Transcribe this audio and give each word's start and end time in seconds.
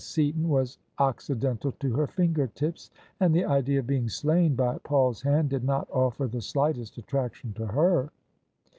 Seaton 0.03 0.49
was 0.49 0.79
Occidental 0.97 1.73
to 1.73 1.93
her 1.93 2.07
finger 2.07 2.47
tips: 2.47 2.89
and 3.19 3.35
the 3.35 3.45
idea 3.45 3.77
of 3.77 3.85
being 3.85 4.09
slain 4.09 4.55
by 4.55 4.79
Paul's 4.79 5.21
hand 5.21 5.49
did 5.51 5.63
not 5.63 5.87
o£Eer 5.91 6.27
the 6.31 6.41
slightest 6.41 6.97
attraction 6.97 7.53
to 7.53 7.67
her. 7.67 8.09